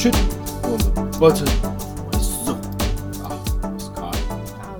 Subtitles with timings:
[0.00, 0.10] 圈，
[0.62, 0.80] 我们
[1.18, 1.52] 不成为
[2.46, 2.54] 肉
[3.22, 3.28] 啊！
[3.60, 4.74] 我是卡尔，啊，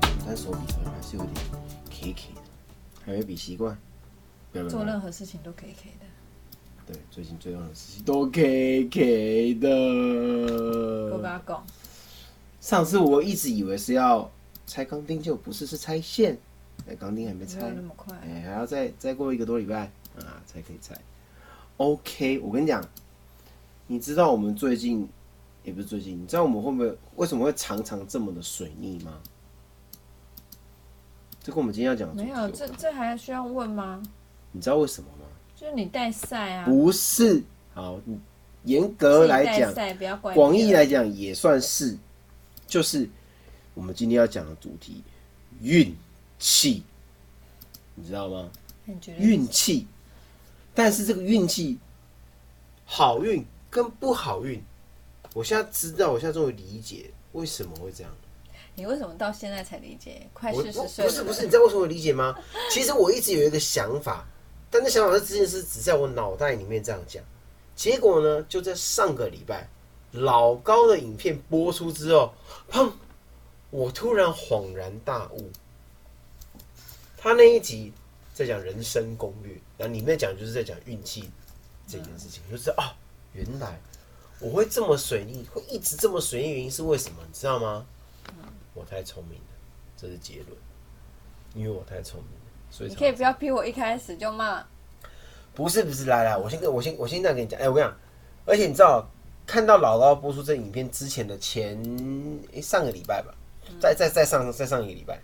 [0.00, 1.34] 我但手比好像还是有点
[1.90, 2.40] K K 的，
[3.04, 3.76] 还没比习惯。
[4.52, 6.06] 不要不要做不要任何事情都 K K 的，
[6.86, 9.68] 对，最近最重要的事情都 K K 的。
[11.14, 11.66] 我跟他讲，
[12.58, 14.30] 上次我一直以为是要
[14.66, 16.38] 拆钢钉，就不是，是拆线。
[16.88, 18.16] 哎，钢钉还没没拆有，那么快。
[18.24, 19.80] 哎，还要再再过一个多礼拜
[20.18, 20.96] 啊，才可以拆。
[21.76, 22.82] OK，我跟你讲，
[23.86, 25.08] 你知道我们最近
[25.62, 29.20] 也不是最近，你知道我们会不会为什么会常常这么的水逆吗？
[31.42, 34.02] 这跟我们今天要讲的没有，这这还需要问吗？
[34.50, 35.26] 你知道为什么吗？
[35.54, 38.18] 就是你带赛啊，不是，好，你
[38.64, 39.72] 严格来讲
[40.34, 41.96] 广义来讲也算是，
[42.66, 43.08] 就是
[43.74, 45.04] 我们今天要讲的主题——
[45.62, 45.94] 运
[46.38, 46.82] 气，
[47.94, 48.50] 你知道吗？
[49.18, 49.86] 运气，
[50.74, 51.78] 但是这个运气，
[52.84, 53.44] 好运
[53.76, 54.64] 跟不好运，
[55.34, 58.10] 我现在知道，我现在终于理解为什么会这样。
[58.74, 60.26] 你为什么到现在才理解？
[60.32, 62.34] 快我四十不岁不是不是，你知道为什么我理解吗？
[62.70, 64.26] 其实我一直有一个想法，
[64.70, 67.22] 但那想法是之前是只在我脑袋里面这样讲，
[67.74, 69.68] 结果呢，就在上个礼拜
[70.12, 72.32] 老高的影片播出之后，
[72.70, 72.90] 砰！
[73.70, 75.50] 我突然恍然大悟，
[77.18, 77.92] 他那一集
[78.32, 81.28] 在讲人生攻略，然后里面讲就是在讲运气
[81.86, 82.96] 这件事情，我就知道啊，
[83.36, 83.78] 原来
[84.40, 87.18] 我会这么水逆，会一直这么水逆，原因是为什么？
[87.26, 87.84] 你知道吗？
[88.72, 89.46] 我太聪明了，
[89.96, 90.50] 这是结论，
[91.54, 94.64] 因为我太聪明了，所以你可以不要逼我一开始就骂，
[95.54, 97.96] 不是不是，来来，我先跟我先我先这样跟你讲，哎、我跟你讲，
[98.46, 99.06] 而且你知道，
[99.46, 101.78] 看到老高播出这影片之前的前、
[102.52, 103.34] 诶上个礼拜吧，
[103.80, 105.18] 再再再上再上一个礼拜，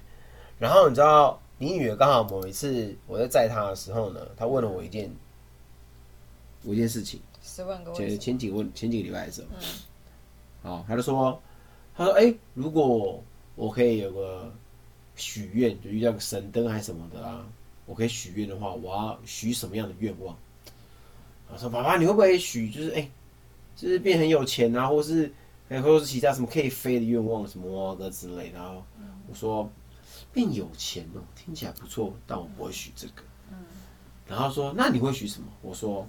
[0.59, 5.15] 然后你知道，你女儿刚好某一次我在载她的时候呢，她问了我一件
[6.65, 8.19] 我一件事情，十万个前？
[8.19, 9.49] 前几个问前几个礼拜的时候，
[10.71, 11.41] 好，他就说，
[11.95, 13.23] 他说，哎、如果
[13.57, 14.53] 我可以有个
[15.17, 17.45] 许愿，就遇到个神灯还是什么的啊，
[17.87, 20.37] 我可以许愿的话，我要许什么样的愿望？
[21.53, 23.11] 我说，爸爸，你会不会许就是哎、
[23.77, 25.31] 就是变很有钱啊，或是
[25.69, 28.59] 哎，或者是其他什么可以飞的愿望，什么的之类的。
[28.59, 28.83] 然后
[29.29, 29.71] 我说，
[30.33, 33.23] 变有钱哦，听起来不错，但我不会许这个。
[34.27, 35.49] 然后说，那你会许什么？
[35.61, 36.09] 我说，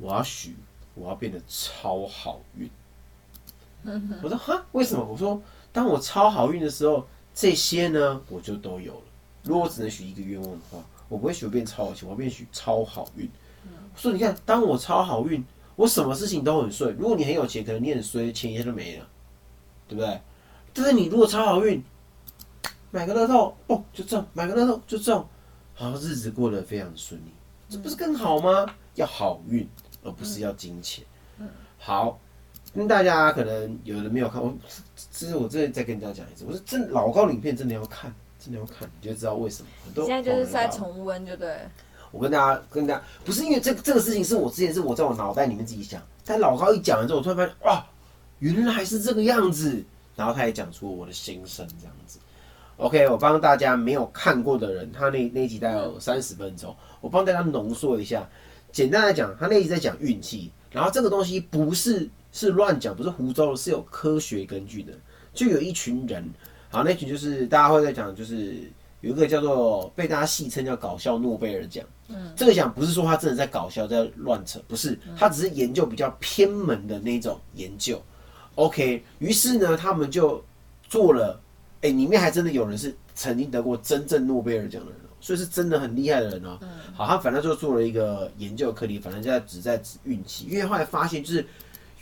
[0.00, 0.56] 我要许
[0.94, 2.68] 我要变得超好运。
[4.22, 5.04] 我说哈，为什么？
[5.04, 5.40] 我说，
[5.72, 9.02] 当我超好运的时候，这些呢我就都有了。
[9.44, 10.78] 如果我只能许一个愿望的话，
[11.08, 13.30] 我不会许我变超有钱，我要变许超好运。
[13.64, 15.44] 我说，你看，当我超好运，
[15.76, 16.94] 我什么事情都很顺。
[16.96, 19.06] 如果你很有钱，可能你很衰，钱一下就没了，
[19.88, 20.20] 对不对？
[20.72, 21.82] 但是你如果超好运，
[22.90, 25.26] 买个乐透，哦，就中；买个乐透就中，
[25.74, 27.32] 好，日子过得非常顺利，
[27.68, 28.66] 这不是更好吗？
[28.94, 29.66] 要好运，
[30.02, 31.04] 而不是要金钱。
[31.78, 32.18] 好，
[32.74, 34.54] 跟大家可能有人没有看，我
[35.10, 39.68] 这是我这再跟大家讲一次，我说真老高影片真的要看，真的要看，你就知道为什么。
[39.84, 41.56] 很多现在就是在重温，就对。
[42.12, 47.86] 我跟大家跟大家不是因为这这个事情是我之前是我在我脑袋里面自己想，但老高一讲完之后，我突然发现哇，
[48.40, 49.82] 原来是这个样子，
[50.16, 52.18] 然后他也讲出我的心声这样子。
[52.76, 58.28] OK，我帮大家没有看过的人，他那那一集大概有三十分钟，我帮大家浓缩一下。
[58.72, 64.92] 简单来讲，他那一直在讲运气，然后这个东西不是是乱讲，不是胡诌的，是有科学根据的。
[65.32, 66.28] 就有一群人，
[66.70, 68.56] 好，那群就是大家会在讲，就是
[69.00, 71.84] 有一个叫做被大家戏称叫搞笑诺贝尔奖。
[72.08, 78.02] 嗯，这个奖不是说他真的在搞笑，在乱扯，不是，他只是研究比较偏门的那种研究。
[78.56, 80.42] OK，于是呢，他们就
[80.88, 81.40] 做了，
[81.82, 86.58] 哎、里面还真的有人是曾经得过真正诺贝尔奖的人哦，所以是真的很厉害的人哦。
[86.94, 91.46] 好，他反正就做了一个研究课题，反正就在只在指运气，因为后来发现就是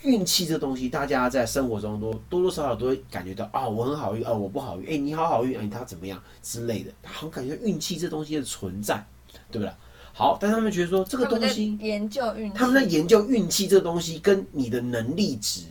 [0.03, 9.05] 运气这东西，大家在生活中都多多少少都会感觉到啊、我很好运啊、我不好运，哎、你好好运，哎、他怎么样之类的，好像感觉运气这东西的存在，
[9.50, 9.73] 对不对？
[10.12, 15.62] 好，但他们觉得说这个东西，研究运，他们在研究运气这个东西跟你的能力值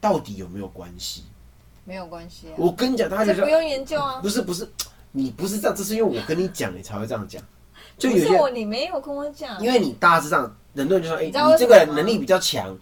[0.00, 1.24] 到底有没有关系？
[1.84, 4.20] 没有关系啊，我跟你讲，他就说不用研究啊。
[4.20, 4.68] 不是不是，
[5.16, 7.42] 你不是这样，这是因为我跟你讲，你才会这样讲。
[7.96, 12.76] 就有些你没有跟我讲，因为你大致上，人就说，哎、你这个人能力比较强，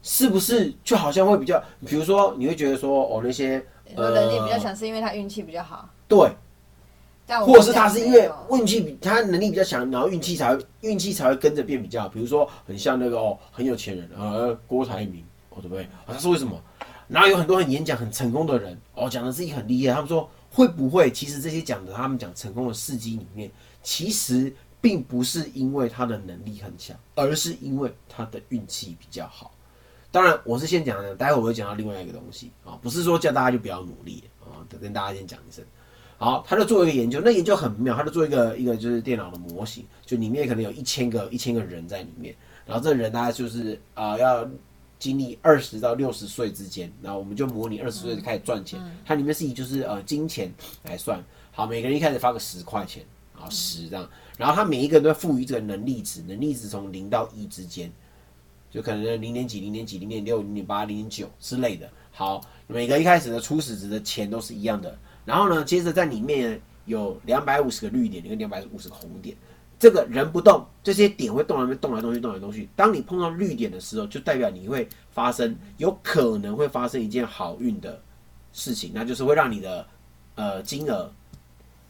[0.00, 3.60] 是不是就好像会比较，比如说你会觉得说，哦，那些
[3.96, 6.30] 能力比较强，是因为他运气比较好，对，
[7.26, 12.08] 但或者是他是因为运气比他能力比较强，然后运气才会运气才会跟着变比较好。
[12.08, 15.82] 比如说很像那个哦，很有钱人呃，郭台铭，哦对不对？
[15.84, 16.56] 啊，他是为什么？
[17.08, 23.50] 然后有很多很演讲很成功的人哦，讲的自己很厉害，他们说会不会其实这些讲的他们讲成功的事迹里面，
[23.82, 29.52] 其实并不是因为他的能力很强，而是因为他的运气比较好。
[30.10, 35.64] 当然我是先讲的，待会我会讲到另外一个东西啊，不是说叫大家就不要努力啊，得跟大家先讲一声。
[36.18, 44.48] 好，他就做一个研究，那研究很妙，他就做一个一个就是电脑的模型，就里面可能有一千个一千个人在里面，然后这人大概就是啊、要
[45.02, 50.48] 经历二十到六十岁之间，然后我们就模拟二十岁就开始赚钱，它里面是以就是呃金钱
[50.84, 51.20] 来算，
[51.50, 53.04] 好，每个人一开始发个十块钱，
[53.34, 54.08] 啊十这样，
[54.38, 57.90] 然后他每一个人都会赋予这个能力值，能力值从零到一之间，
[58.70, 61.90] 就可能零点几、零点几、零点六、零点八、零点九之类的。
[62.12, 64.96] 好，每个一开始的初始值的钱都是一样的。
[65.24, 69.36] 然后呢，接着在里面有两百五十个绿点跟两百五十个红点。
[69.82, 72.68] 这个人不动，这些点会动来动来动去，动来动去。
[72.76, 78.00] 当你碰到绿点的时候，就代表你会发生有可能会发生一件好运的
[78.52, 79.84] 事情，那就是会让你的
[80.36, 81.12] 呃金额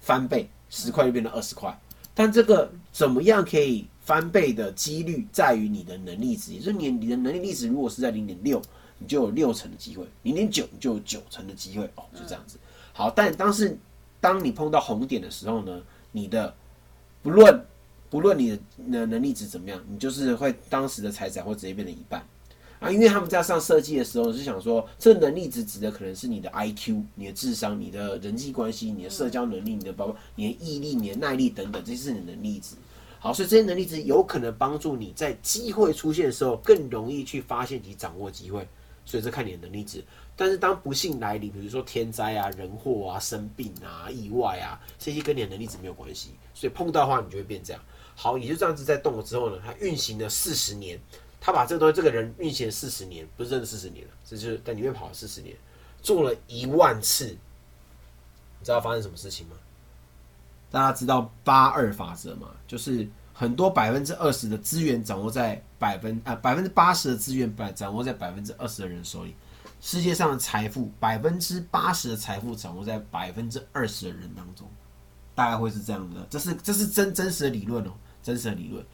[0.00, 1.79] 翻倍，十块就变成二十块。
[2.15, 8.62] 但这个怎么样可以翻倍的几率，在于你的能力值，也就是你你的能力值如果是在零点六，
[8.97, 11.85] 你就有六成的机会；零点九，你就有九成的机会。
[11.97, 12.56] 哦，就这样子。
[12.95, 13.79] 好，但当是
[14.19, 15.79] 当你碰到红点的时候呢，
[16.11, 16.55] 你的
[17.23, 17.62] 不论
[18.12, 22.23] 不论你的能能力值怎么样，你就是会当时的财产会直接变成一半。
[22.79, 32.76] 啊，因为他们在上设计的时候是想说，这能力值指的可能是你的 IQ、你的智商、你的人际关系、你的社交能力、你的包括你的毅力、你的耐力等等，这些是你的能力值。
[33.19, 38.69] 好，所以这些能力值有可能帮助你在机会出现的时候更容易去发现及掌握机会，
[39.06, 40.05] 所以这看你的能力值。
[40.37, 47.81] 但是当不幸来临，比如说天灾啊、人祸啊、生病啊、意外啊，这些跟你的能力值没有关系，所以碰到的话你就会变这样。
[48.14, 50.99] 好，也就这样子在动了之后呢，它运行了四十年。
[51.44, 55.56] 他把这个东西，这个人运行了四十年，不是真的四十年了，这就是在里面跑了四十年，
[56.00, 59.56] 做了一万次，你知道发生什么事情吗？
[60.70, 62.49] 大家知道八二法则吗？
[62.69, 69.35] 就是很多百分之二十的资源掌握在百分啊百分之八十的资源百掌握在百分之二十的人手里，
[69.81, 74.70] 世界上的财富百分之八十的财富掌握在百分之二十的人当中，
[75.35, 77.93] 大概会是这样的，这是这是真真实的理论哦，
[78.23, 78.85] 真实的理论，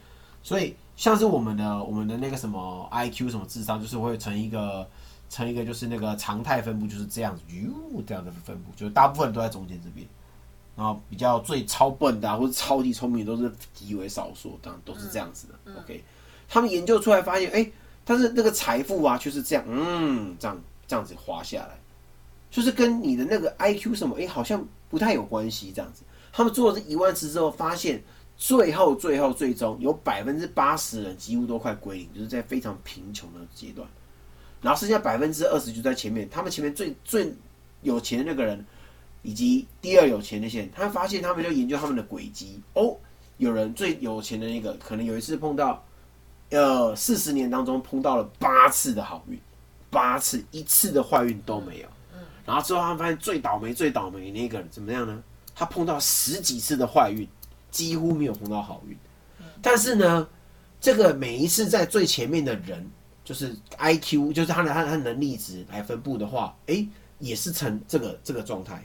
[0.43, 0.75] 所以。
[0.99, 4.85] 像是我们的我们的那个什么 I Q 什么智商，就是会成一个
[5.31, 10.05] 成一个就是那个常态分布，就是这样子，哟这样的分布，就是大部分都在中间这边，
[10.75, 15.81] 然后比较最超笨的、啊、或者超级聪明都是极为少数，当然都是这样子的。
[15.81, 16.03] OK，
[16.49, 17.71] 他们研究出来发现，哎、
[18.05, 21.79] 但是那个财富啊，就是这样，嗯，这样这样子滑下来，
[22.51, 25.71] 就是跟你的那个 I Q 什么，哎、好像不太有关系。
[25.73, 26.03] 这样子，
[26.33, 28.03] 他们做了这一万次之后，发现。
[28.41, 33.87] 最后，最后，最终有百分之八十人几乎都快归零，就是在非常贫穷的阶段，
[34.63, 36.31] 然后剩下百分之二十就在前面。
[36.31, 37.35] 他们前面最最
[37.83, 38.65] 有钱的那个人，
[39.23, 42.61] 以及第二有钱那些人，他发现他们就研究他们的轨迹。
[42.75, 42.97] 哦，
[43.39, 45.85] 有人最有钱的那个，可能有一次碰到，
[46.51, 49.37] 呃，四十年当中碰到了八次的好运，
[49.91, 51.89] 八次一次的坏运都没有。
[52.47, 55.21] 然后之后他们发现最倒霉、最倒霉的那个人怎么样呢？
[55.57, 57.29] 他碰到十几次的坏运。
[57.71, 58.97] 几乎没有碰到好运，
[59.61, 60.27] 但是呢，
[60.81, 62.85] 这个每一次在最前面的人，
[63.25, 66.87] 就是 I Q，就是他的他的能力值来分布的话，哎，
[67.19, 68.83] 也是成这个这个状态，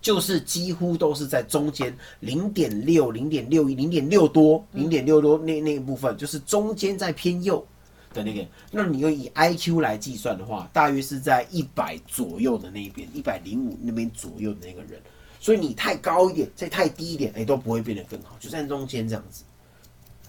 [0.00, 7.64] 就是几乎都是在中间零点六、零点六一、零点六多、零点六多那那一部分，就是中间在偏右
[8.12, 8.44] 的那个。
[8.72, 15.00] 那你又以 I Q 来计算的话，大约是在一百左右的那一边，一百零五那边左右的那个人。
[15.40, 19.44] 所以你太高一点，再太低一点，哎，都不会变得更好，就在中间这样子。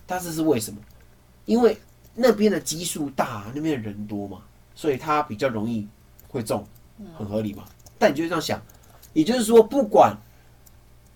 [0.06, 0.80] 但是是为什么？
[1.46, 1.78] 因为
[2.14, 4.42] 那边的基数大，那边的人多嘛，
[4.76, 5.88] 所以它比较容易
[6.28, 6.66] 会中，
[7.18, 7.66] 很合理嘛。
[7.98, 8.62] 但你就这样想，
[9.14, 10.16] 也就是说，不管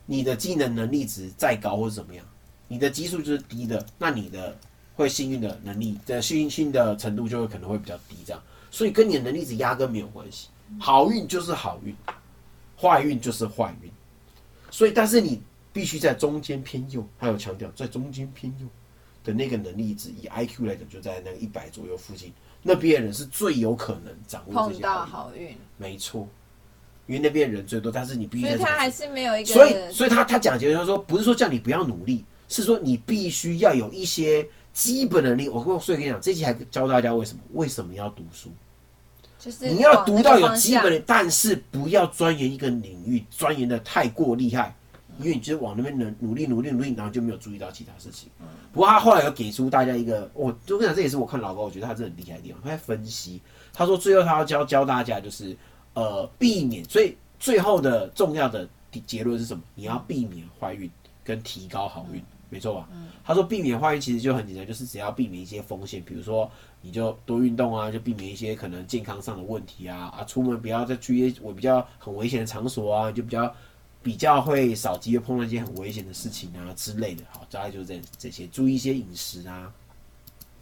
[0.06, 2.26] 你的技能能力值再高或者怎么样，
[2.68, 4.58] 你的基数就是低的，那你的
[4.96, 8.42] 会幸运的能力的幸运性的程度就会可能会比较低，这样。
[8.70, 11.96] 所以跟你的能力值压根没有关系，好运就是好运。
[12.84, 13.90] 坏运就是坏运，
[14.70, 18.68] 所以但是你必须在中间偏右，还有强调在中间偏右
[19.24, 25.56] 的那个能力值，以 I Q 来讲，就在那个一百左右附近，那边的人是最有可能掌握这碰到些好运。
[25.78, 26.28] 没错，
[27.08, 35.48] 因为那边人最多，但是你必须所以他还是没有一个，所以，所以他他讲结论他说，不是说叫你不要努力，是说你必须要有一些基本能力。
[35.48, 38.52] 我跟所以跟你讲，这期还教大家为什么为什么要读书。
[39.44, 44.74] 就是你要读到有基本的，但是不要钻研一个领域，钻研的太过厉害，
[45.20, 48.30] 因为你就是往那边努努力努力努力，然后就没有注意到其他事情。
[48.72, 52.62] 不过他后来有给出大家一个，我就跟你讲，这也是我看老高，我觉得他真的很厉害的地方。
[52.64, 53.42] 他在分析，
[53.74, 55.54] 他说最后他要教教大家就是
[55.94, 58.66] 呃避免，所以最后的重要的
[59.06, 59.62] 结论是什么？
[59.76, 60.90] 你要避免怀孕
[61.22, 62.24] 跟提高好运，
[62.54, 62.88] 没错吧？
[63.26, 66.50] 他说避免坏运其实就很简单，就是只要避免一些风险，比如说
[66.82, 73.56] 你就多运动啊，就避免一些可能健康上的问题啊啊，出门不要再去一些我比较很危险的场所啊，就比较
[74.04, 77.24] 比较会少机会碰到一些很危险的事情啊之类的。
[77.32, 79.74] 好，大概就是这这些，注意一些饮食啊，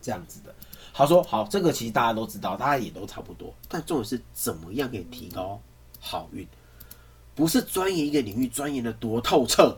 [0.01, 0.55] 这样子的。
[0.93, 5.59] 他说好，这个其实大家都知道，大家也都差不多，但重点是怎么样可以提高
[5.99, 6.47] 好运，
[7.33, 9.77] 不是钻研一个领域钻研的多透彻。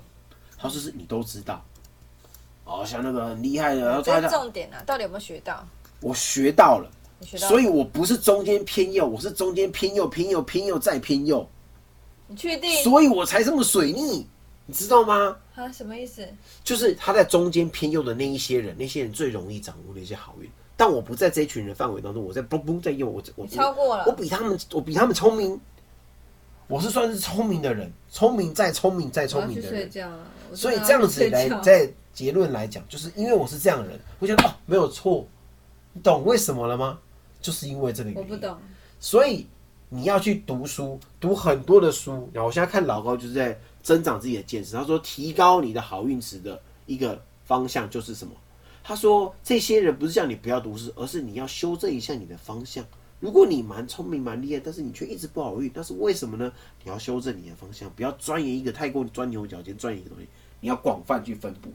[0.58, 1.63] 他说是你都知道。
[2.65, 5.65] 哦，像那个很厉害的，然后这是他重点啊，到底有没有学到？
[6.00, 6.89] 我学到了，
[7.20, 7.48] 你学到？
[7.48, 11.48] 所以我不是中间偏右，我是中间偏右，偏右，偏右再偏右，
[12.27, 12.84] 你确定？
[12.84, 14.25] 所以我才这么水逆，
[14.65, 15.36] 你知道吗？
[15.55, 16.27] 啊，什么意思？
[16.63, 20.50] 就是他在中间偏右的那一些人，那些人最容易掌握那些好运。
[20.75, 25.60] 但我不在这一群人范围当中，我在嘣嘣在右，我我你超过了我比他们，我比他们聪明，
[26.67, 29.82] 我是算是聪明的人，聪明再聪明再我要去聪明的人。
[29.82, 30.27] 睡觉了。
[30.50, 35.27] 我所以这样子来觉在结论来讲，就是因为我是这样的人，我觉得哦没有错，
[35.93, 37.00] 你懂为什么了吗？
[37.41, 38.29] 就是因为这个原因。
[38.29, 38.58] 我不懂。
[39.00, 39.46] 所以
[39.89, 42.29] 你要去读书，读很多的书。
[42.32, 44.75] 然后我现在看老高就是在增长自己的见识。
[44.75, 48.34] 他说，提高你的好运值的一个方向就是什么？
[48.84, 52.86] 他说，这些人不是叫你不要读书，而是你要修正一下你的方向。
[53.20, 56.51] 如果你蛮聪明、蛮厉害，但是你却一直不好运，那是为什么呢？
[56.84, 60.27] 你要修正你的方向，不要钻研一个太过钻牛角尖，钻研一个东西，
[60.60, 61.72] 你要广泛去分布，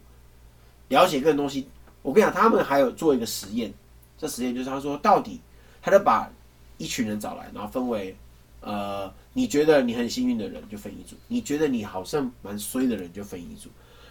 [0.89, 1.69] 了解各种东西。
[2.03, 3.73] 我跟你讲，他们还有做一个实验，
[4.17, 5.41] 这实验就是他说，到底
[5.83, 6.31] 他就把
[6.79, 8.17] 一群人找来，然后分为，
[8.61, 13.69] 呃，你觉得你很幸运的人就分一组，你觉得你好像蛮衰的人就分一组，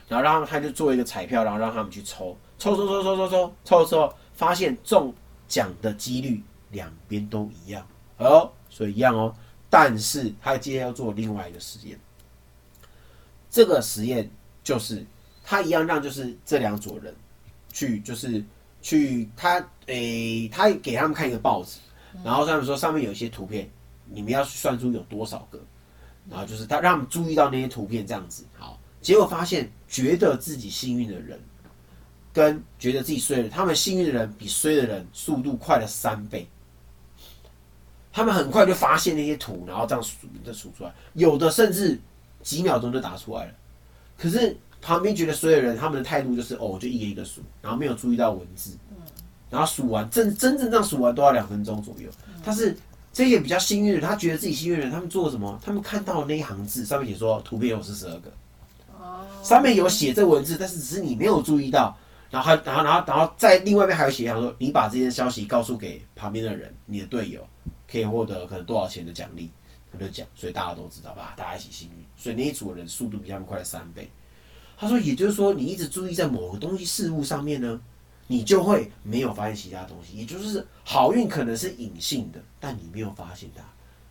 [0.07, 5.13] 然后让他他就做一个彩票，然后让他们去抽，抽抽抽抽抽抽抽抽，发现中
[5.47, 9.33] 奖的几率两边都一样，哦，所以一样哦，
[9.69, 11.97] 但是他接下来要做另外一个实验，
[13.49, 14.29] 这个实验
[14.63, 15.05] 就是
[15.49, 17.15] 他一样让就是这两组人
[17.71, 18.43] 去就是
[18.81, 21.79] 去他诶、他给他们看一个报纸，
[22.21, 23.69] 然后他们说上面有一些图片，
[24.03, 25.57] 你们要算出有多少个，
[26.29, 31.39] 然后就是他让他们注意到那些图片这样子，好，结果发现觉得自己幸运的人。
[32.33, 36.47] 跟觉得自己衰的人，他们幸运的人比衰的人速度快了三倍。
[38.13, 41.99] 他们很快就发现那些图，然后这样数，这数出来，有的甚至
[42.43, 43.53] 几秒钟就答出来了。
[44.15, 44.55] 可是
[44.87, 48.71] 旁边觉得所有人，他们的态度就是哦，我就一个一个数，然后没有注意到文字，
[49.49, 52.09] 然后数完真真正这样数完都要两分钟左右。
[52.41, 52.73] 但是
[53.11, 55.59] 这些比较幸运的人，他觉得自己幸运的人，他们做了什么？
[55.61, 58.31] 他们看到那一行字，上面写说图片有四十二个，
[58.97, 61.93] 哦，上面有写这文字，但是只是你没有注意到。
[62.31, 67.45] 然后还，然后，然后，然后在另外一边还有写上说，你把这件消息告诉给旁边的人，你的队友
[67.91, 69.49] 可以获得可能多少钱的奖励，
[69.91, 74.09] 他就讲，所以大家都知道吧，大家一起幸运，所以那一组的人速度比他们快了三倍。
[74.77, 77.81] 他说，也就是说，你一直注意在某个东西事物上面呢，
[78.27, 83.63] 你就会没有发现其他东西，也就是好运可能是隐性的，但你没有发现它，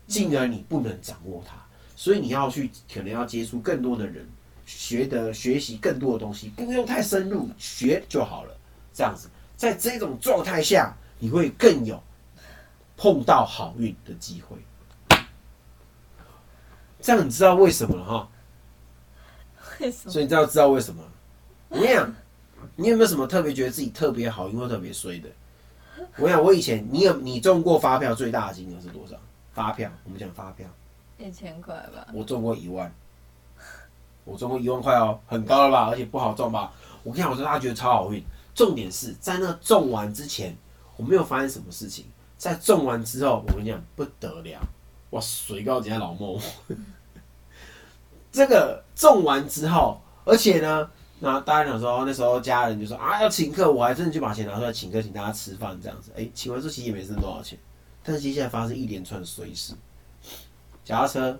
[0.07, 1.55] 进而你不能掌握它，
[1.95, 4.27] 所以你要去可能要接触更多的人。
[4.65, 8.53] 学的学习更多的东西，不用太深入，学就好了。
[8.93, 12.03] 这样子，在这种状态下，你会更有
[12.97, 14.57] 碰到好运的机会。
[16.99, 18.29] 这样你知道为什么了哈？
[19.91, 21.03] 所以你知道知道为什么？
[21.69, 22.15] 我跟你讲，
[22.75, 25.29] 你有没有什么特别觉得自己特别好运或特别衰的？
[26.17, 29.15] 我跟你讲，我以前你有你中过发票最大的金额是多少？
[29.53, 30.67] 发票，我们讲发票，
[31.17, 32.07] 一千块吧。
[32.13, 32.93] 我中过一万。
[34.23, 35.87] 我中过一万块哦，很高了吧？
[35.89, 36.71] 而且不好中吧？
[37.03, 38.23] 我跟你讲，我说他觉得超好运。
[38.53, 40.55] 重点是在那中完之前，
[40.95, 42.05] 我没有发生什么事情。
[42.37, 44.59] 在中完之后，我跟你讲不得了，
[45.11, 46.39] 哇，水高人家老孟。
[48.31, 56.11] 这个中完之后，而且呢，那大家讲说那时候家人就说啊要请客，我还真的就把钱拿出来请客，请大家吃饭这样子。
[56.15, 57.57] 哎、请完之后其实也没剩多少钱，
[58.03, 59.73] 但是接下来发生一连串衰事，
[60.83, 61.39] 脚踏车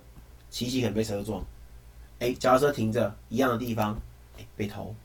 [0.49, 1.43] 骑骑可能被车撞。
[2.19, 3.99] 哎，脚踏车停着一样的地方，
[4.39, 4.95] 哎，被偷，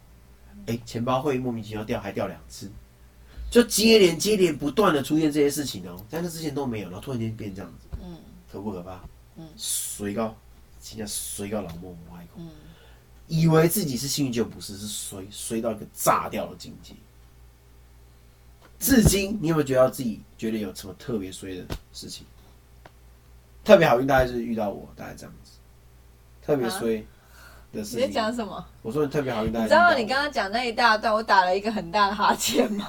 [0.66, 2.70] 哎，钱包会莫名其妙掉，还掉两次，
[3.50, 8.16] 就接连接连不断的出现这些事情哦，在那之前都没有，然后突然间变这样子，嗯。
[8.50, 9.00] 可不可怕？
[9.36, 10.36] 嗯，水高，
[10.82, 12.50] 现在衰到老莫莫海口，嗯，
[13.28, 16.92] 以为自己是幸运，就不是，是衰衰到一个炸掉的境界。
[18.80, 22.26] 至今，你有没有觉得自己觉得有什么特别衰的事情？
[23.64, 25.52] 特别好运大概就是遇到我，大概这样子。
[26.44, 26.96] 特别衰
[27.72, 28.66] 的事情你在，讲什么？
[28.82, 32.88] 我说你特别好运大概你知道你刚刚讲那一大段，我打了一个很大的哈欠吗？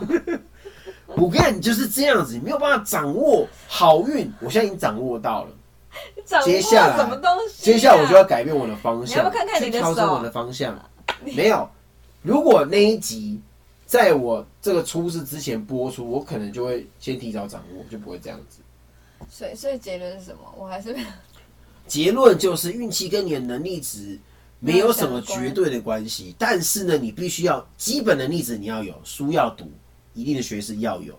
[1.16, 4.34] 我跟你讲，你就是这样子，你没有办法掌握好运。
[4.42, 5.52] 我现在已经掌握到了，
[6.44, 7.66] 接下来什么东西、啊？
[7.66, 10.78] 接下来我就要改变我的方向，你要不要看看你的调整我的方向。
[11.24, 11.70] 没有，
[12.22, 13.40] 如果那一集
[13.86, 18.60] 在我这个出事之前播出，我可能就会先提早掌握，就不会这样子。
[19.30, 20.40] 所以所以结论是什么？
[20.58, 20.96] 我还是
[21.88, 24.20] 结论就是运气跟你的能力值
[24.60, 29.70] 没有什么绝对的关系，但是呢，你必须要基本能力值你要有，书要读，
[30.14, 31.14] 一定的学识要有，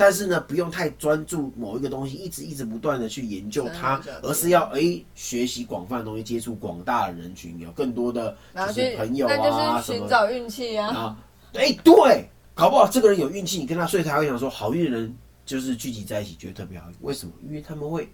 [0.00, 8.34] 但是呢，不用太专注某一个东西，一直一直不断的去研究它，而是要哎、学习广泛的东西，接触广大的人群，有更多的
[8.66, 10.88] 就是朋友啊什么寻找运气啊。
[10.88, 11.18] 啊，
[11.52, 15.14] 哎、对，搞不好这个人有运气，你跟他睡，他会想说好运的人
[15.44, 16.86] 就是聚集在一起，觉得特别好。
[17.02, 17.32] 为什么？
[17.46, 18.10] 因为他们会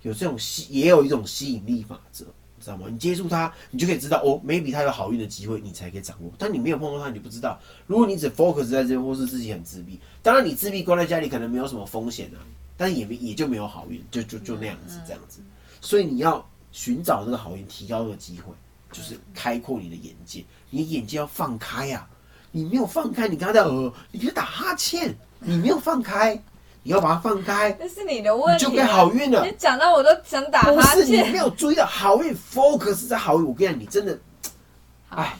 [0.00, 2.30] 有这种吸，也有一种吸引力法则，你
[2.62, 2.86] 知道吗？
[2.88, 6.32] 你接触他，你就可以知道哦，maybe 他有好运的机会，你才可以掌握。
[6.38, 7.58] 但你没有碰到他，你就不知道。
[7.86, 12.38] 如果你只 focus 在这边，或是自己很自闭，当然你自闭关在家里可能没有什么风险啊，
[12.76, 15.40] 但是也没也就没有好运，就就就那样子这样子。
[15.80, 18.54] 所以你要寻找这个好运，提高这个机会，
[18.92, 22.08] 就是开阔你的眼界，你眼界要放开呀、
[22.50, 26.40] 你没有放开，你刚才在呃，你别打哈欠，你没有放开，
[26.84, 31.06] 你要把它放开，那是你的问题、就该好运了你讲到我都想打不哈欠。
[31.06, 33.46] 是你没有注意到好运，focus 在好运。
[33.46, 34.18] 我跟你讲，你真的，
[35.10, 35.36] 哎，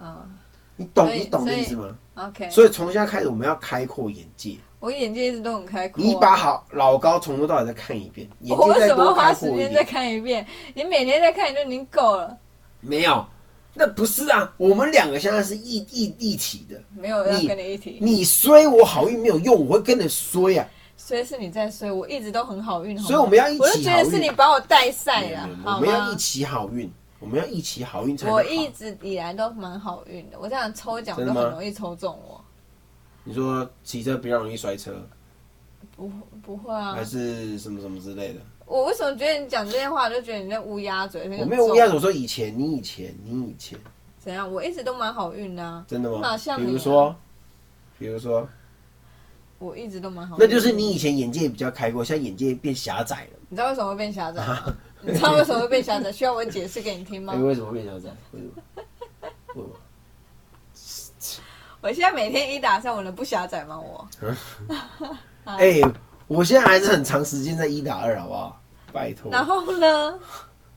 [0.00, 0.30] 嗯
[0.76, 2.50] 你懂你懂的意思吗？，OK。
[2.50, 4.56] 所以从现在开始，我们要开阔眼界。
[4.80, 6.06] 我眼界一直都很开阔、啊。
[6.06, 9.82] 你把好老高从头到尾再看一遍，眼我为界再什么要花多开阔一时间再。
[9.82, 10.46] 看一遍？
[10.74, 12.36] 你每天再看就已经够了，
[12.80, 13.24] 没有，
[13.72, 16.78] 那不是啊，我们两个现在是一一一体的。
[16.94, 17.98] 没有要跟你一体。
[18.02, 20.68] 你衰我好运没有用，我会跟你衰啊。
[21.06, 22.98] 所以是你在衰，我一直都很好运。
[22.98, 26.16] 好所以我们要一起我就觉得是你把我带赛了我们要一？
[26.16, 28.32] 起好运，我们要一起好运才好。
[28.32, 32.42] 我一直以来都蛮好运的，我这样抽奖都很容易抽中我。
[33.22, 34.94] 你说骑车比较容易摔车，
[35.94, 36.10] 不
[36.42, 38.40] 不会啊还，是什么什么之类的？
[38.64, 41.24] 我为什么觉得你讲这些话，就觉得你在乌鸦嘴？
[41.38, 43.78] 我没有乌鸦嘴，我说以前，你以前，你以前，
[44.18, 44.50] 怎样？
[44.50, 46.20] 我一直都蛮好运的啊，真的吗？
[46.22, 47.16] 哪像你啊比如说，
[47.98, 48.48] 比如说，
[49.64, 50.36] 我一直都蛮好。
[50.38, 53.38] 那就是你以前眼界比较开阔，现在眼界变狭窄了。
[53.48, 54.74] 你知道为什么会变狭窄吗？
[55.00, 56.12] 你知道为什么会变狭窄？
[56.12, 57.38] 需要我解释给你听吗 哎，？
[57.38, 58.10] 为什么变狭窄？
[58.32, 58.52] 为什么？
[58.74, 58.82] 为
[59.54, 59.64] 什么？
[61.80, 63.78] 我现在每天一打上，我能不狭窄吗？
[63.80, 64.08] 我
[65.44, 65.80] 哎，
[66.26, 68.60] 我现在还是很长时间在一打二，好不好？
[68.92, 70.18] 拜托，然后呢？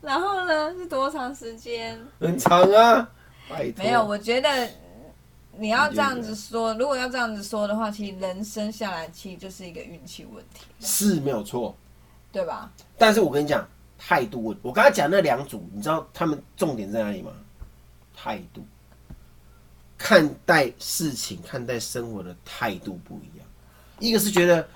[0.02, 0.74] 然后呢？
[0.76, 2.00] 是多长时间？
[2.20, 3.10] 很长啊，
[3.50, 3.84] 拜托。
[3.84, 4.50] 没有，我觉得
[5.60, 11.76] 你要这样子说，如果要这样子说的话，其实人生下来其实就是一个运气问题，是没有错，
[12.32, 12.72] 对吧？
[12.98, 13.68] 但是我跟你讲，
[13.98, 17.32] 态度问，我刚才讲那两组，你知道他们重点在哪里吗？
[18.16, 18.66] 态度，
[19.98, 23.48] 看待事情、看待生活的态度不一样。
[24.00, 24.68] 一个是觉得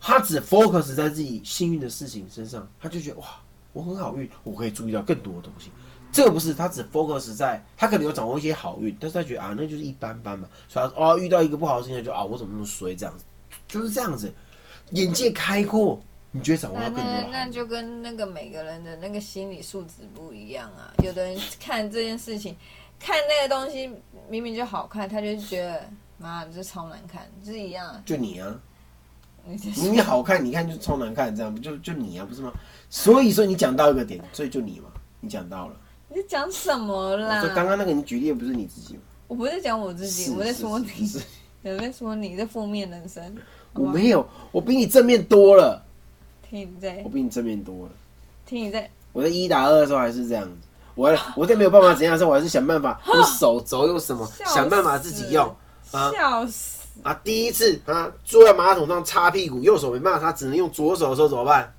[0.00, 3.26] 他只 focus 在自己幸运的事情身上，他就觉得哇，
[3.72, 5.70] 我很好运，我可以注意到更多的东西。
[6.14, 10.48] 这个不是，他只 focus 在他可能有掌握一些好运，但是他觉得啊，那就是一般般嘛。
[10.68, 13.24] 所以他哦，遇到一个不好的事情，就啊，我怎么那么衰这样子，
[13.66, 14.32] 就是这样子，
[14.92, 16.00] 眼界开阔，
[16.30, 17.50] 你觉得掌握那到更多的那那。
[17.50, 20.94] 就跟那个每个人的那个心理素质不一样啊。
[21.02, 22.56] 有的人看这件事情，
[23.00, 23.90] 看那个东西
[24.28, 25.82] 明明就好看，他就觉得
[26.18, 28.00] 妈这超难看，就是一样啊。
[28.06, 28.56] 就你啊，
[29.44, 32.52] 你就你好看，你看就超难看，这样不就就你啊，不是吗？
[32.88, 35.74] 所以说你讲到一个点，所以就你嘛，你讲到了。
[36.14, 37.40] 你在讲什么啦？
[37.40, 39.00] 所以刚刚那个你举例的不是你自己吗？
[39.26, 41.10] 我不是讲我自己，我在说你，
[41.64, 43.36] 我在说你的负面人生。
[43.72, 45.82] 我没有，我比你正面多了，
[46.48, 47.90] 听你在我比你正面多了。
[48.46, 55.44] 听你在，我在一打二的时候还是这样子，我 我在没有办法怎样的时候，我还是想办法 用手肘用什么想办法自己用
[55.90, 56.86] 啊笑死！
[57.02, 57.12] 啊。
[57.24, 61.74] 第一次啊，坐在马桶上擦屁股，右手没办法擦，只能用左手的时候怎么办？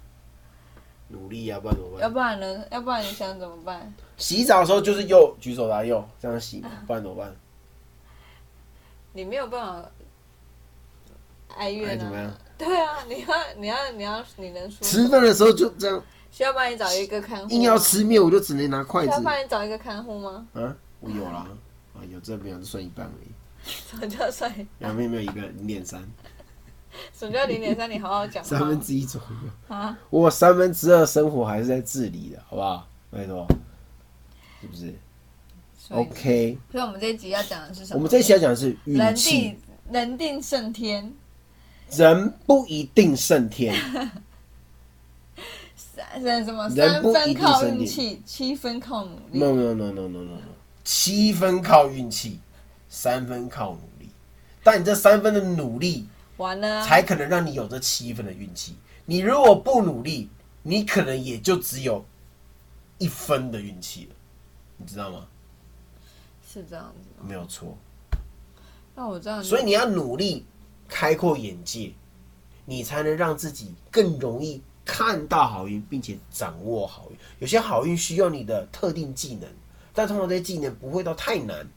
[1.08, 2.02] 努力啊，不然怎么办？
[2.02, 2.66] 要不然呢？
[2.72, 3.94] 要不然你想怎么办？
[4.18, 7.36] 洗澡的时候就是右举手来右这样洗嘛，不然怎么办？
[9.14, 9.90] 你没有办法
[11.58, 12.34] 哀怨怎么样。
[12.58, 20.48] 对啊，你要你要你要你能说吃饭的时候就这样，需要帮你找一个看护，硬要吃面我就只能拿筷子需要帮你找一个看护吗？
[20.54, 20.76] 啊。
[21.02, 21.48] 我有啦，
[21.94, 24.52] 啊有这没有就算一半而已，什么叫算？
[24.80, 26.02] 两边没有一个零点三，
[27.14, 27.92] 什么叫零点三？
[27.92, 29.76] 你好好讲三分话之一左右。
[29.76, 29.96] 啊！
[30.10, 32.88] 我三分之二生活还是在治理的，好不好？
[33.12, 33.46] 拜托，
[34.66, 34.94] 是不是
[35.90, 37.98] ？OK，所以我们这一集要讲的是什么？
[37.98, 39.58] 我们这一集要讲的是人运气定，
[39.92, 41.14] 人定胜天，
[41.92, 43.76] 人不一定胜天，
[45.76, 46.70] 三什么？
[46.70, 49.40] 三分靠运气，七分靠努力。
[49.40, 50.40] no no no no no no no，
[50.84, 52.40] 七分靠运气，
[52.90, 54.10] 三分靠努力。
[54.64, 58.76] 但你这三分的努力，完了啊，才可能让你有这七分的运气。
[59.06, 60.28] 你如果不努力，
[60.64, 62.04] 你可能也就只有
[62.98, 64.16] 一分的运气了，
[64.78, 65.28] 你知道吗？
[66.48, 67.26] 是这样子吗？
[67.28, 67.76] 没有错。
[68.96, 70.46] 那我这样，所以你要努力
[70.88, 71.92] 开阔眼界，
[72.66, 77.18] 你才能让自己更容易看到好运，并且掌握好运。
[77.40, 79.50] 有些好运需要你的特定技能，
[79.94, 81.68] 但通常这些技能不会到太难。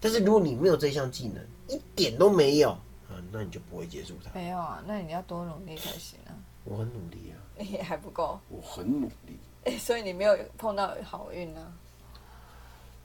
[0.00, 2.70] 但是如果你没有这项技能，一点都没有
[3.08, 4.30] 啊，那你就不会接触它。
[4.34, 6.34] 没有啊，那你要多努力才行啊，
[6.64, 9.38] 我很努力啊，也 还不够，我很努力。
[9.64, 11.60] 哎，所以你没有碰到好运呢。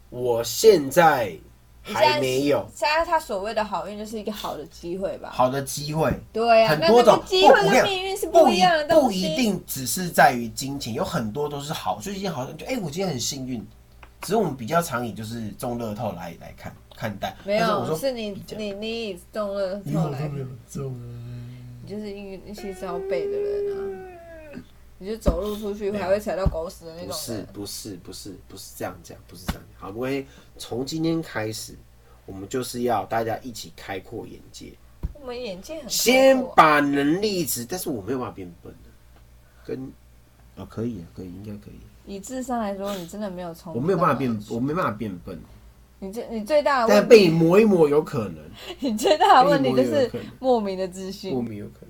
[0.09, 1.37] 我现在
[1.81, 5.29] 还没有现在他所谓的好运就是一个好的机会吧？
[5.31, 6.11] 好的机会。
[6.33, 9.21] 对啊，那很多种那个机会跟命运是不一样的不东西。
[9.21, 12.57] 一定只是在于金钱，有很多都是好，就是一件好像。
[12.57, 13.65] 就哎、我今天很幸运，
[14.21, 17.35] 只是我们比较常以就是中乐透来来看看待。
[17.43, 20.29] 没有，是我说是你你你以中了因为后来
[20.69, 21.29] 中啊。
[21.83, 23.79] 你就是运运气超背的人啊！
[25.01, 27.47] 你就走路出去还会踩到狗屎的那不是。
[27.53, 29.79] 不是不是不是这样讲，不是这样讲。
[29.79, 31.73] 好，因为从今天开始，
[32.25, 34.73] 我们就是要大家一起开阔眼界，
[35.13, 38.89] 我们眼界很开先把能力值，但是我没有办法变笨的，
[39.65, 39.91] 跟
[40.57, 41.79] 哦可以啊，可以，应该可以。
[42.05, 45.39] 以智商来说，你真的没有从我没有办法变，我没办法变笨，
[45.99, 48.37] 你最你最大的但问题，被你磨一磨有可能，
[48.79, 51.89] 你最大的问题就是莫名的自信莫，名有可能。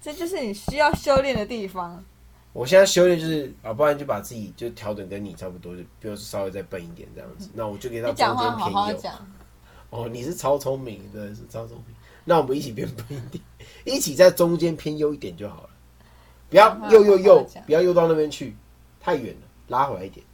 [0.00, 2.04] 这就是你需要修炼的地方。
[2.52, 9.00] 我现在修炼就是啊，不然就把自己就调整跟你差不多，就比如说稍微再笨一点这样子，那我就给他中间好好偏右。
[9.00, 9.32] 讲，
[9.90, 11.96] 哦，你是超聪明，真的是超聪明。
[12.24, 13.42] 那我们一起变笨一点，
[13.84, 15.70] 一起在中间偏右一点就好了，
[16.50, 18.54] 不要右右右不要右到那边去，
[19.00, 20.24] 太远了，拉回来一点，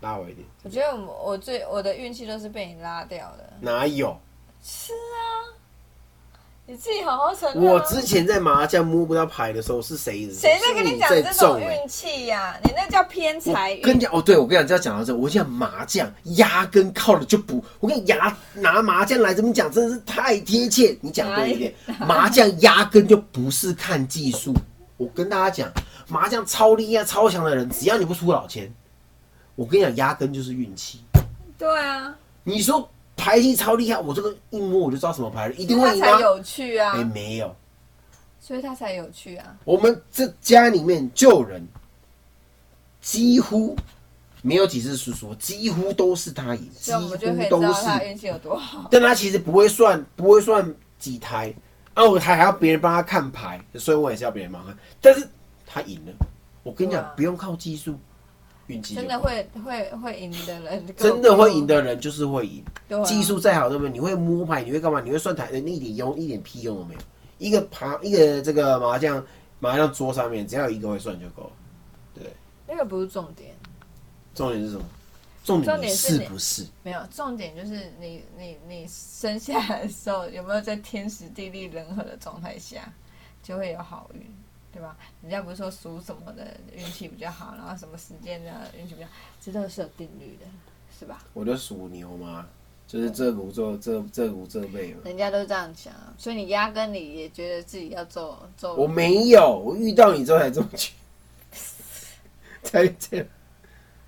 [0.00, 0.46] 拉回来一点。
[0.62, 3.52] 我觉得我我最我的运气都是被你拉掉的。
[3.60, 4.16] 哪有？
[4.62, 5.11] 是啊，
[6.64, 7.72] 你自己好好承认啊。
[7.72, 10.30] 我之前在麻将摸不到牌的时候是谁？
[10.30, 12.56] 谁在跟你讲这种运气呀？
[12.62, 13.80] 你那叫偏财运。
[13.80, 20.96] 我跟你讲哦，对我跟你讲，这要讲到这，我讲麻将压根靠的就不，我跟你牙拿麻将来这么讲，真的是太贴切。
[21.00, 21.74] 你讲对一点，
[22.06, 24.54] 麻将压根就不是看技术。
[24.96, 25.72] 我跟大家讲，
[26.06, 28.72] 麻将超厉害、超强的人，只要你不出老千，
[29.56, 31.00] 我跟你讲，压根就是运气。
[31.58, 32.88] 对啊，你说
[33.22, 36.16] 牌技超厉害，我这个一摸我就知道什么牌了，一定会赢啊。
[36.16, 37.54] 才有趣啊哎、，没有，
[38.40, 39.56] 所以他才有趣啊。
[39.64, 41.64] 我们这家里面就有人
[43.00, 43.76] 几乎
[44.42, 47.16] 没有几次是说，几乎都是他赢，几乎
[47.48, 47.84] 都是。
[47.84, 48.88] 他运气有多好。
[48.90, 51.54] 但他其实不会算，不会算几台，
[51.94, 54.78] 啊，我还还要别人帮他看牌，所以我也是要别人帮他看。
[55.00, 55.28] 但是
[55.64, 56.12] 他赢了，
[56.64, 57.96] 我跟你讲，啊不用靠技术，
[58.66, 62.64] 运气真的会会会赢的人，真的会赢的人就是会赢。
[62.90, 63.90] 啊技术再好，对不对？
[63.90, 65.00] 你会摸牌，你会干嘛？
[65.00, 67.00] 你会算台，那一点用一点屁用都没有。
[67.38, 69.24] 一个牌，一个这个麻将
[69.58, 71.50] 麻将桌上面，只要有一个会算就够了。
[72.66, 73.54] 那个不是重点，
[74.34, 74.84] 重点是什么？
[75.44, 76.64] 重点重点是是不是？
[76.84, 82.90] 没有重点就是你你你生下来的时候有没有在天时地利人和的状态下，
[83.42, 84.20] 就会有好运，
[84.72, 84.96] 对吧？
[85.20, 90.46] 人家不是说属什么的运气比较好，然后什么时间的运气比较好，这都是有定律的，
[90.98, 91.22] 是吧？
[91.34, 92.46] 我就属牛嘛，
[92.86, 95.00] 就是这股做这这股这辈嘛。
[95.04, 100.92] 人家都这样讲啊，所以你压根你也觉得自己要做做，我没有，我遇到你之后才这么觉
[101.52, 101.58] 得，
[102.68, 103.26] 才这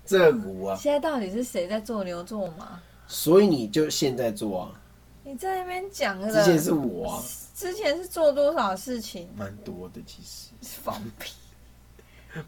[0.05, 0.75] 这股啊。
[0.75, 2.81] 现在到底是谁在做牛做马？
[3.07, 4.81] 所以你就现在做啊，
[5.23, 7.23] 你在那边讲的，之前是我啊，
[7.55, 9.29] 之前是做多少事情？
[9.37, 10.49] 蛮多的其实，
[10.83, 11.31] 放屁！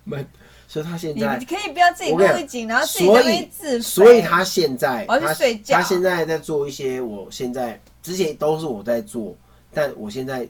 [0.04, 0.28] 蛮，
[0.68, 3.82] 所以他现在你可以不要自己我跟你录一集，然后自己在所以自肥。
[3.82, 9.34] 所以他现在我要去他睡觉他现在在做一些我现在之前都是我在做，
[9.74, 10.46] 但我现在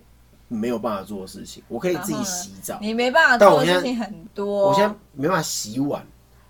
[0.48, 6.04] 没有办法做的事情，我可以自己洗澡，你没办法做的事情很多，我现在没办法洗碗，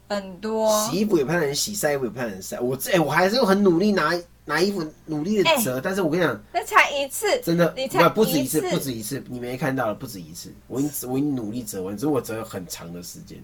[0.08, 0.72] 很多。
[0.86, 2.58] 洗衣服也不太能洗，晒衣服也不太能晒。
[2.62, 4.18] 我这、哎我还是很努力拿
[4.48, 10.52] 拿衣服，努力的折，但是我跟你讲，那才一次，真的你才不不止一次，不止一次，你没看到的不止一次。
[10.68, 13.38] 我已经 我已经努力折完，只是我折了很长的时间，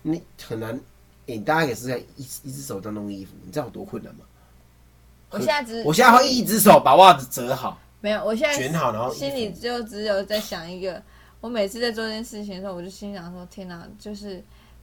[0.00, 0.80] 你很难。
[1.26, 4.24] 哎、大家也是在一一只手在弄衣服，你知道有多困难吗？
[5.30, 11.02] 我现在只我现在会一只手把袜子折好，没有，我现在卷好，然后心里就只有在想一个，
[11.40, 14.40] 我每次在做这件事情的时候，我就心想说：天哪，就是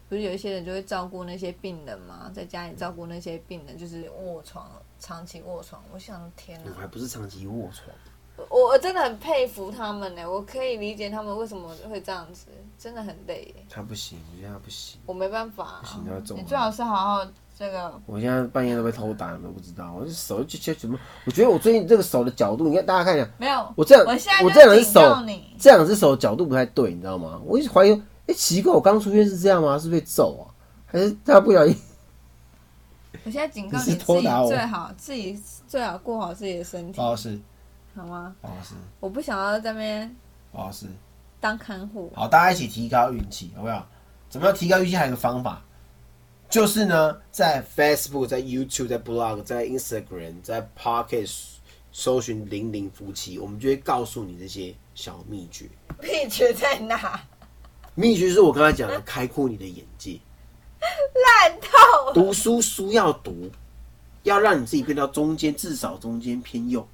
[0.10, 4.70] 不是有一些人就会照顾那些病人嘛，在家里照顾那些病人，就是卧床，
[5.02, 5.84] 长期卧床。
[5.94, 7.90] 我想天哪我，还不是长期卧床。
[8.50, 12.48] 我我真的很佩服他们呢，我可以理解他们为什么会这样子，
[12.80, 15.00] 真的很累耶，他不行，我觉得他不行。
[15.06, 17.28] 我没办法、啊行他重啊你最好是好好
[17.60, 19.94] 这个我现在半夜都被偷打，都不知道。
[19.94, 20.98] 我这手就就怎么？
[21.26, 25.02] 我觉得我最近这个手的角度，你看大家看一下，没有，我这样我现在我就这两只手
[25.60, 27.40] 这两只手角度不太对，你知道吗？
[27.46, 27.92] 我一直怀疑，
[28.26, 29.78] 哎、奇怪，我刚出院是这样吗？
[29.78, 30.50] 是被揍啊？
[30.88, 31.78] 还是他不小心？
[33.26, 34.28] 我现在警告你自己最
[34.66, 37.40] 好自己最好过好自己的身体不，好意思，
[37.96, 38.36] 好吗？
[38.42, 40.16] 不好意思，我不想要在那边
[40.52, 40.88] 不好意思。
[41.40, 42.12] 当看护。
[42.16, 43.88] 好，大家一起提高运气，好不好？
[44.30, 44.96] 怎么样提高运气？
[44.96, 45.62] 还有一个方法，
[46.50, 51.30] 就是呢，在 Facebook、在 YouTube、在 Blog、在 Instagram、在 Pocket
[51.92, 55.68] 搜寻“零零夫妻”，我们就会告诉你这些小秘诀。
[56.02, 57.20] 秘诀在哪？
[57.96, 60.18] 秘诀是我刚才讲的，开阔你的眼界。
[61.42, 62.14] 烂透！
[62.14, 63.50] 读书书要读，
[64.24, 66.88] 要让你自己变到中间，至少中间偏右。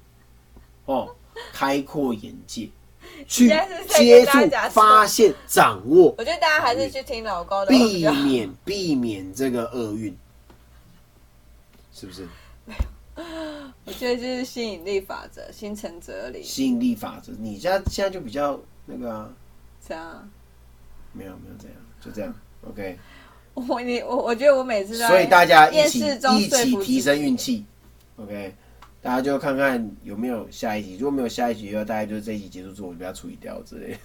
[0.84, 1.14] 哦，
[1.52, 2.68] 开阔眼界，
[3.26, 3.48] 去
[3.88, 4.38] 接触
[4.70, 8.06] 发现、掌握，我觉得大家还是去听老高的避。
[8.06, 10.16] 免避免这个厄运，
[11.92, 12.28] 是不是？
[13.84, 19.30] 我觉得就是吸引力法则，心诚则灵，吸引力法则，你家现在就比较那个啊，
[19.86, 20.30] 这样。
[21.12, 22.32] 没有没有这样，就这样
[22.68, 22.98] ，OK。
[23.66, 26.00] 我你我我觉得我每次都在所以大家一起
[26.38, 27.64] 一起提升运气
[28.16, 28.54] ，OK。
[29.00, 33.98] 大家就看看有没有下一集，如果没有下一集的话，大概就是这一集结束之后，我就把它处理掉之类的。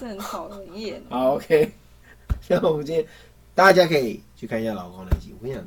[0.00, 1.02] 这很讨人厌。
[1.10, 1.72] 好，OK。
[2.48, 3.04] 那我们今天
[3.54, 5.62] 大家可以去看一下老公那一集，我跟你讲，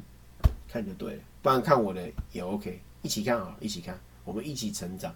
[0.68, 5.14] 看就对了，不然看我的也 OK，一起看啊，一起看，我们一起成长，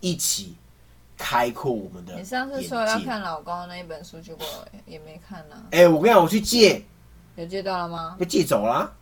[0.00, 0.54] 一起
[1.22, 4.46] 开阔我们的你上次说要看老高那一本书，结果
[4.86, 6.82] 也没看呢、哎、我跟你讲，我去借，
[7.36, 8.16] 有借到了吗？
[8.18, 8.92] 被借走了啊、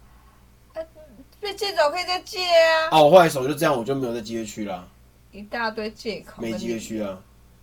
[1.41, 4.87] 被借走可以再借啊，哦，我后来手就这样，我就没有再机会去了，
[5.31, 6.43] 一大堆借口。
[6.43, 7.17] 没机会去啊。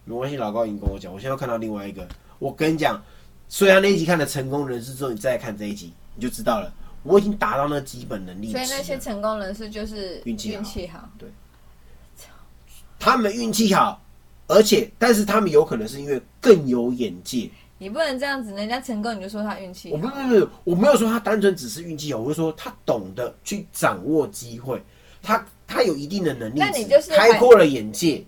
[0.05, 2.07] 没关系，老高已经跟我讲，我现在要看到另外一个。
[2.39, 3.03] 我跟你讲，
[3.49, 6.71] 所以他那一集看了成功人士之后，你再看这一集，你就知道了。
[7.03, 8.51] 我已经达到那基本能力。
[8.51, 11.09] 所以那些成功人士就是运气好运气好，
[12.99, 14.01] 他们运气好，
[14.47, 17.49] 而且但是他们有可能是因为更有眼界。
[17.77, 24.81] 你不能这样子，人家成功你就说他运气我不不是，我没有说他单纯只是运气好，我是说他懂得去掌握机会，
[25.21, 28.25] 他他有一定的能力，那你就是开阔了眼界。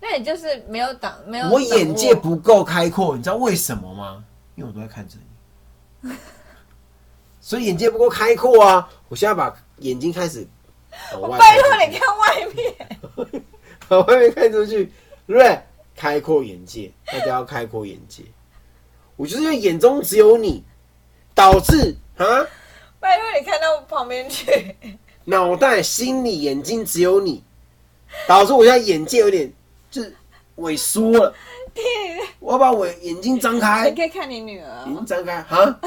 [0.00, 4.22] 那你就是没有挡，没有我眼界不够开阔，你知道为什么吗？
[4.54, 5.16] 因为我都在看着
[6.02, 6.10] 你，
[7.40, 8.88] 所以眼界不够开阔啊！
[9.08, 10.46] 我现在把眼睛开始
[11.14, 13.42] 往外拜托你看外面，
[13.88, 14.92] 往外面看出去，
[15.26, 15.58] 对不对？
[15.96, 18.24] 开阔眼界，大家要开阔眼界。
[19.14, 20.64] 我就是因为眼中只有你，
[21.34, 22.44] 导致啊
[22.98, 24.74] 拜托你看到旁边去。
[25.24, 27.44] 脑袋、心里、眼睛只有你，
[28.26, 29.52] 导致我现在眼界有点
[29.88, 30.16] 就是
[30.56, 31.32] 萎缩了。
[32.40, 35.80] 我要把我眼睛张开你，可以看你女儿啊眼睛张开啊，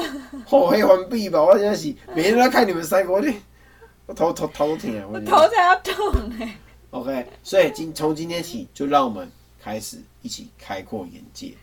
[0.46, 1.42] 后黑完毕吧。
[1.42, 5.04] 我现在是每天都在看你们三个，我头头头都挺啊。
[5.06, 6.56] 我我头才要痛哎、
[6.90, 11.54] OK，所以今从今天起，就让我们开始一起开阔眼界，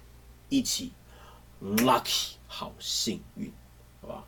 [0.49, 0.91] 一起
[1.61, 3.51] lucky 好幸运，
[4.01, 4.27] 好不好？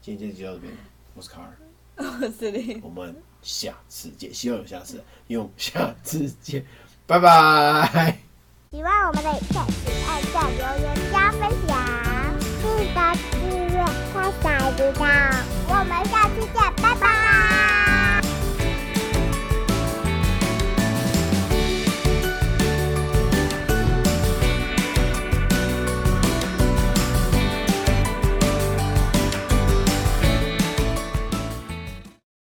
[0.00, 0.72] 今天就到这边，
[1.14, 1.58] 我是卡尔，
[1.96, 2.80] 我是你。
[2.82, 6.64] 我们下次见，希望有下次，因为我们下次见，
[7.06, 8.16] 拜拜。
[8.70, 12.62] 喜欢我们的影片，请按赞、留言、加分享，记
[12.94, 12.98] 得
[13.32, 15.02] 订阅，开小铃铛。
[15.66, 17.73] 我们下次见，拜拜。